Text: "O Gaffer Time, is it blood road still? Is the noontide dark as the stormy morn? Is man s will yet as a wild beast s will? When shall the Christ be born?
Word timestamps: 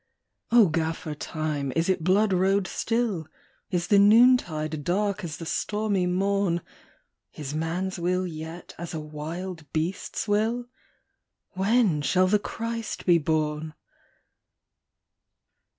"O 0.51 0.67
Gaffer 0.69 1.13
Time, 1.13 1.71
is 1.75 1.87
it 1.87 2.03
blood 2.03 2.33
road 2.33 2.65
still? 2.65 3.27
Is 3.69 3.85
the 3.85 3.99
noontide 3.99 4.83
dark 4.83 5.23
as 5.23 5.37
the 5.37 5.45
stormy 5.45 6.07
morn? 6.07 6.61
Is 7.35 7.53
man 7.53 7.85
s 7.85 7.99
will 7.99 8.25
yet 8.25 8.73
as 8.79 8.95
a 8.95 8.99
wild 8.99 9.71
beast 9.73 10.15
s 10.15 10.27
will? 10.27 10.65
When 11.51 12.01
shall 12.01 12.25
the 12.25 12.39
Christ 12.39 13.05
be 13.05 13.19
born? 13.19 13.75